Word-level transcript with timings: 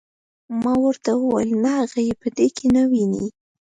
ما 0.61 0.73
ورته 0.83 1.11
وویل 1.15 1.51
نه 1.63 1.71
هغه 1.79 1.99
یې 2.07 2.13
په 2.21 2.27
دې 2.37 2.47
کې 2.55 2.65
نه 2.75 2.83
ویني. 2.91 3.25